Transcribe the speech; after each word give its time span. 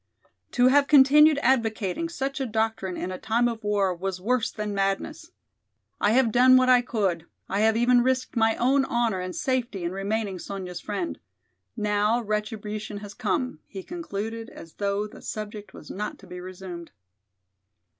"To 0.53 0.69
have 0.69 0.87
continued 0.87 1.37
advocating 1.43 2.09
such 2.09 2.39
a 2.39 2.47
doctrine 2.47 2.97
in 2.97 3.11
a 3.11 3.19
time 3.19 3.47
of 3.47 3.63
war 3.63 3.93
was 3.93 4.19
worse 4.19 4.49
than 4.51 4.73
madness. 4.73 5.29
I 5.99 6.13
have 6.13 6.31
done 6.31 6.57
what 6.57 6.69
I 6.69 6.81
could, 6.81 7.27
I 7.47 7.59
have 7.59 7.77
even 7.77 8.01
risked 8.01 8.35
my 8.35 8.55
own 8.55 8.83
honor 8.85 9.19
and 9.19 9.35
safety 9.35 9.83
in 9.83 9.91
remaining 9.91 10.39
Sonya's 10.39 10.81
friend. 10.81 11.19
Now 11.77 12.19
retribution 12.19 12.97
has 12.97 13.13
come," 13.13 13.59
he 13.67 13.83
concluded, 13.83 14.49
as 14.49 14.73
though 14.73 15.05
the 15.05 15.21
subject 15.21 15.71
was 15.71 15.91
not 15.91 16.17
to 16.17 16.25
be 16.25 16.39
resumed. 16.39 16.89